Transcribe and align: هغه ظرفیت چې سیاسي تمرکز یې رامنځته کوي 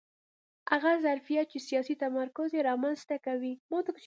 هغه 0.71 0.91
ظرفیت 1.05 1.45
چې 1.53 1.59
سیاسي 1.67 1.95
تمرکز 2.03 2.49
یې 2.55 2.61
رامنځته 2.69 3.15
کوي 3.25 3.53